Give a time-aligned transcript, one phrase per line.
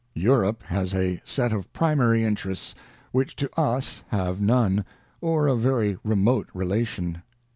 [0.15, 2.73] ŌĆö Europe has a set of primary interests,
[3.11, 4.83] which to us have none,
[5.21, 7.21] or a very remote re lation.